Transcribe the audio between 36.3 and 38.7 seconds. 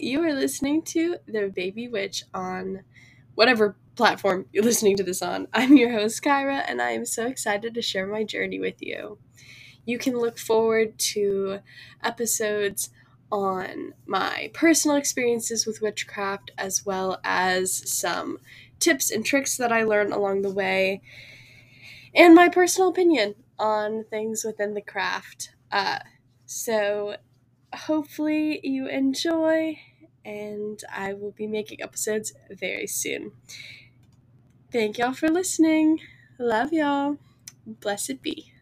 Love y'all. Blessed be.